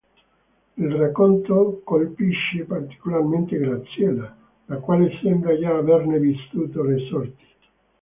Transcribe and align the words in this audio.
Il 0.77 0.91
racconto 0.95 1.81
colpisce 1.85 2.63
particolarmente 2.63 3.55
Graziella, 3.59 4.35
la 4.65 4.77
quale 4.77 5.11
sembra 5.21 5.55
già 5.59 5.75
averne 5.77 6.17
vissuto 6.17 6.81
le 6.81 6.97
sorti. 7.07 7.47